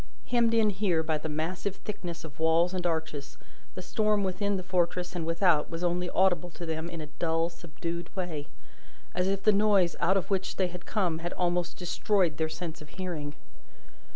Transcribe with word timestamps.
Hemmed 0.29 0.55
in 0.55 0.71
here 0.71 1.03
by 1.03 1.19
the 1.19 1.29
massive 1.29 1.75
thickness 1.75 2.23
of 2.23 2.39
walls 2.39 2.73
and 2.73 2.87
arches, 2.87 3.37
the 3.75 3.83
storm 3.83 4.23
within 4.23 4.57
the 4.57 4.63
fortress 4.63 5.15
and 5.15 5.27
without 5.27 5.69
was 5.69 5.83
only 5.83 6.09
audible 6.09 6.49
to 6.49 6.65
them 6.65 6.89
in 6.89 7.01
a 7.01 7.05
dull, 7.19 7.49
subdued 7.49 8.09
way, 8.15 8.47
as 9.13 9.27
if 9.27 9.43
the 9.43 9.51
noise 9.51 9.95
out 9.99 10.17
of 10.17 10.31
which 10.31 10.55
they 10.55 10.69
had 10.69 10.87
come 10.87 11.19
had 11.19 11.33
almost 11.33 11.77
destroyed 11.77 12.37
their 12.37 12.49
sense 12.49 12.81
of 12.81 12.89
hearing. 12.89 13.35